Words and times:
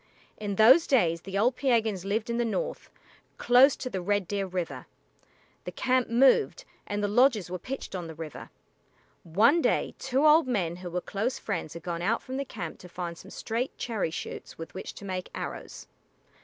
In 0.39 0.55
those 0.55 0.87
days 0.87 1.21
the 1.21 1.37
old 1.37 1.55
Piegans 1.55 2.05
lived 2.05 2.31
in 2.31 2.37
the 2.37 2.43
north, 2.43 2.89
close 3.37 3.75
to 3.75 3.87
the 3.87 4.01
Red 4.01 4.27
Deer 4.27 4.47
River. 4.47 4.87
The 5.63 5.71
camp 5.71 6.09
moved, 6.09 6.65
and 6.87 7.03
the 7.03 7.07
lodges 7.07 7.51
were 7.51 7.59
pitched 7.59 7.93
on 7.93 8.07
the 8.07 8.15
river. 8.15 8.49
One 9.21 9.61
day 9.61 9.93
two 9.99 10.25
old 10.25 10.47
men 10.47 10.77
who 10.77 10.89
were 10.89 11.01
close 11.01 11.37
friends 11.37 11.75
had 11.75 11.83
gone 11.83 12.01
out 12.01 12.23
from 12.23 12.37
the 12.37 12.45
camp 12.45 12.79
to 12.79 12.89
find 12.89 13.15
some 13.15 13.29
straight 13.29 13.77
cherry 13.77 14.09
shoots 14.09 14.57
with 14.57 14.73
which 14.73 14.95
to 14.95 15.05
make 15.05 15.29
arrows. 15.35 15.85